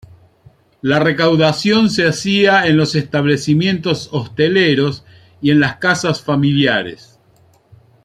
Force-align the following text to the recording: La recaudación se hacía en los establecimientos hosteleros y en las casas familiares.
La 0.81 0.97
recaudación 0.97 1.91
se 1.91 2.07
hacía 2.07 2.65
en 2.65 2.75
los 2.75 2.95
establecimientos 2.95 4.09
hosteleros 4.11 5.05
y 5.43 5.51
en 5.51 5.59
las 5.59 5.75
casas 5.77 6.23
familiares. 6.23 7.19